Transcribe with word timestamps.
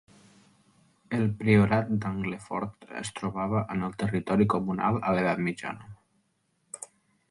El 1.17 1.25
Priorat 1.41 1.91
d'Anglefort 2.05 2.89
es 3.03 3.13
trobava 3.21 3.63
en 3.77 3.87
el 3.91 3.95
territori 4.05 4.51
comunal 4.57 5.01
a 5.11 5.17
l'Edat 5.19 5.47
Mitjana. 5.51 5.97